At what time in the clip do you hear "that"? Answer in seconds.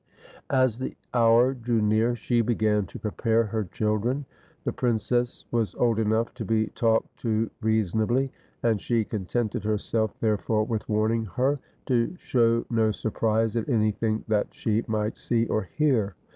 14.27-14.47